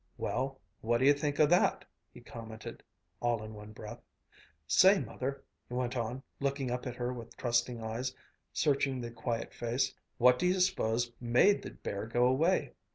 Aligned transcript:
"Well, 0.17 0.59
what 0.81 0.97
d'you 0.97 1.13
think 1.13 1.39
o' 1.39 1.45
that?" 1.45 1.85
he 2.11 2.21
commented, 2.21 2.81
all 3.19 3.43
in 3.43 3.53
one 3.53 3.71
breath. 3.71 4.01
"Say, 4.65 4.97
Mother," 4.99 5.43
he 5.69 5.75
went 5.75 5.95
on, 5.95 6.23
looking 6.39 6.71
up 6.71 6.87
at 6.87 6.95
her 6.95 7.13
with 7.13 7.37
trusting 7.37 7.83
eyes, 7.83 8.11
searching 8.51 8.99
the 8.99 9.11
quiet 9.11 9.53
face, 9.53 9.93
"what 10.17 10.39
do 10.39 10.47
you 10.47 10.59
suppose 10.59 11.11
made 11.21 11.61
the 11.61 11.69
bear 11.69 12.07
go 12.07 12.25
away? 12.25 12.73